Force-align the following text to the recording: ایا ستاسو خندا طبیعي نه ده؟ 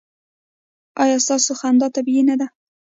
ایا 1.03 1.17
ستاسو 1.25 1.51
خندا 1.59 1.87
طبیعي 1.95 2.23
نه 2.29 2.35
ده؟ 2.39 2.47